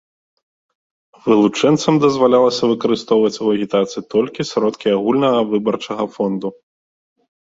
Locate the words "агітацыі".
3.55-4.03